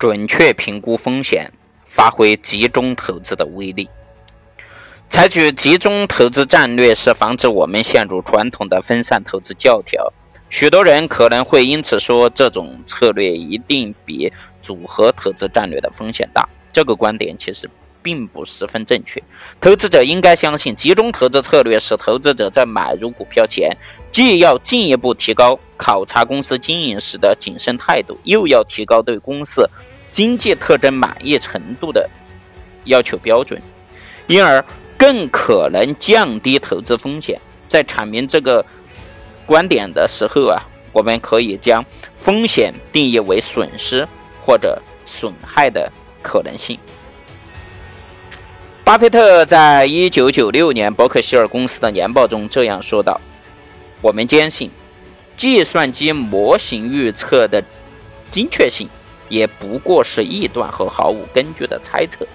[0.00, 1.52] 准确评估风险，
[1.84, 3.86] 发挥集中投资的威力。
[5.10, 10.10] 采取集中投资战略是防止我们陷入传统的分散投资教条。
[10.48, 14.32] 许多人可能会因此说，这种策略一定比
[14.62, 16.48] 组合投资战略的风险大。
[16.72, 17.68] 这个观点其实
[18.02, 19.22] 并不十分正确。
[19.60, 23.76] 投资者应该相信，集中投资策略使投资者在买入股票前，
[24.10, 29.68] 既要进一步提高考察公司经营时的谨慎态度，又要提高对公司
[30.10, 32.08] 经济特征满意程度的
[32.84, 33.60] 要求标准，
[34.26, 34.64] 因而。
[35.00, 37.40] 更可能降低投资风险。
[37.66, 38.62] 在阐明这个
[39.46, 41.82] 观点的时候啊，我们可以将
[42.16, 44.06] 风险定义为损失
[44.38, 46.78] 或者损害的可能性。
[48.84, 53.18] 巴菲特在一九九六年伯克希尔公司的年报中这样说道
[54.02, 54.70] ：“我们坚信，
[55.34, 57.64] 计算机模型预测的
[58.30, 58.86] 精确性
[59.30, 62.26] 也不过是臆断和毫无根据的猜测。”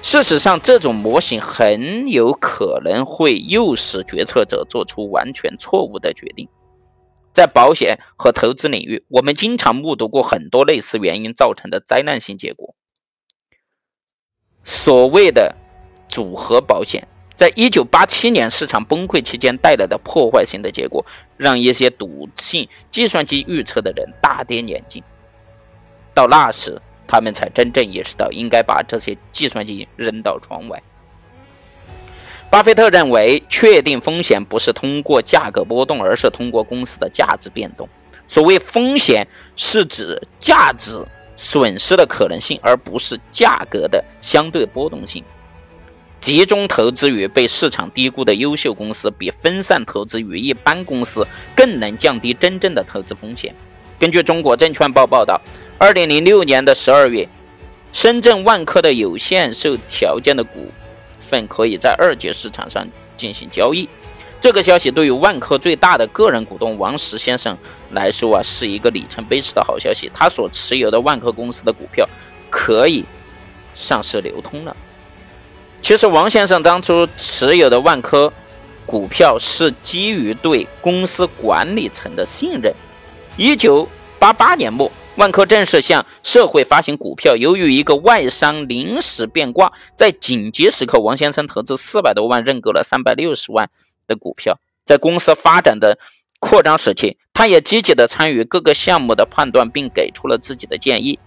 [0.00, 6.48] 事实上，这种模型很有可能会诱使决策者做出完全错误的决定。
[7.32, 12.74] 在保险和投资领域，我们经常目睹过很多类似原因造成的灾难性结果。
[14.64, 15.54] 所谓的
[16.08, 21.04] 组合保险，在一九八七年市场崩溃期间带来的破坏性的结果，
[21.36, 25.02] 让一些笃信计算机预测的人大跌眼镜。
[26.18, 30.82] 到那时，他们才真正意识到应该把这些计算机扔到窗外。
[32.50, 37.88] 巴菲特认为，确定风险不是通过价格波动，而是通过公司的价值变动。
[38.26, 45.22] 所谓风险，是指价值损失的可能性，而不是价格的相对波动性。
[46.18, 53.54] 集中投资于被市场低估的优秀公司，比分散投资于一般公司更能降低真正的投资风险。
[54.00, 55.40] 根据中国证券报报道。
[55.80, 57.28] 二零零六年的十二月，
[57.92, 60.72] 深圳万科的有限受条件的股
[61.20, 62.84] 份可以在二级市场上
[63.16, 63.88] 进行交易。
[64.40, 67.56] 这个消息对于万科最大的个人股东王石先生
[67.92, 70.10] 来说啊，是一个里程碑式的好消息。
[70.12, 72.08] 他所持有的万科公司的股票
[72.50, 73.04] 可以
[73.72, 74.76] 上市流通了。
[75.80, 78.32] 其实，王先生当初持有的万科
[78.84, 82.74] 股票是基于对公司管理层的信任。
[83.36, 83.88] 一九
[84.18, 84.90] 八八年末。
[85.18, 93.68] 万科正式向社会发行股票，由于一个外商临时变卦，在紧急时刻，王先生投资四百多万认购了三百六十万
[94.06, 94.60] 的股票。
[94.84, 95.98] 在公司发展的
[96.38, 101.18] 扩张时期，他也积极的参与各个项目的判断，并给出了自己的建议。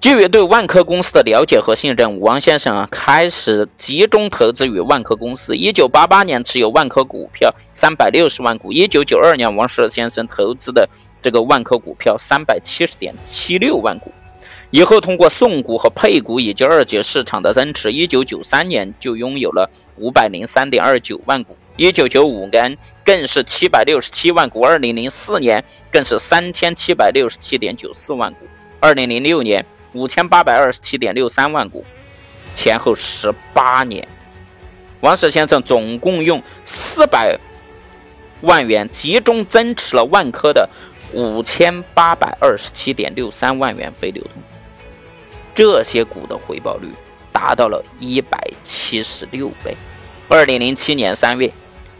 [0.00, 5.56] 基于对万科公司的了解和信任，王先生啊开始集中投资于万科公司。
[5.56, 8.70] 一九八八年持有万科股票三百六十万股。
[8.72, 10.88] 一九九二年，王石先生投资的
[11.20, 14.12] 这个万科股票三百七十点七六万股。
[14.70, 21.56] 以后通过送股和配股以及二级市场的增持，一九九三年就拥有了五百零三点二九万股。
[21.76, 24.60] 一九九五年更是七百六十七万股。
[24.60, 28.46] 二零零四年更是三千七百六十七点九四万股。
[28.78, 29.66] 二零零六年。
[29.94, 31.84] 五千八百二十七点六三万股，
[32.52, 34.06] 前后十八年，
[35.00, 37.38] 王石先生总共用四百
[38.42, 40.68] 万元集中增持了万科的
[41.12, 44.42] 五千八百二十七点六三万元非流通，
[45.54, 46.92] 这些股的回报率
[47.32, 49.74] 达到了一百七十六倍。
[50.28, 51.50] 二零零七年三月，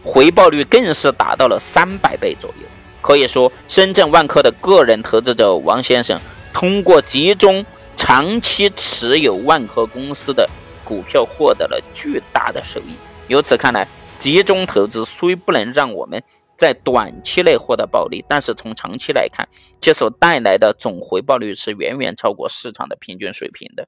[0.03, 2.67] 回报率更是达到了三百倍左右。
[3.01, 6.19] 可以说，深圳万科的个人投资者王先生
[6.53, 7.65] 通过集中。
[7.99, 10.49] 长期持有万科公司的
[10.85, 12.95] 股票，获得了巨大的收益。
[13.27, 13.85] 由此看来，
[14.17, 16.23] 集中投资虽不能让我们
[16.57, 19.45] 在短期内获得暴利，但是从长期来看，
[19.81, 23.85] 其所带来的总回报率是远远超过市场的平均水平的。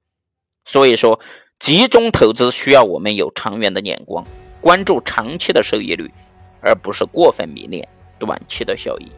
[0.65, 1.17] 所以说，
[1.57, 4.27] 集中投资需要我们有长远的眼光，
[4.59, 6.11] 关注长期的收益率，
[6.61, 7.87] 而不是过分迷恋
[8.19, 9.09] 短期的效益。